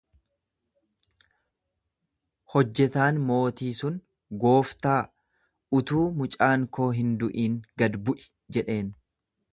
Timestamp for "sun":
3.81-4.01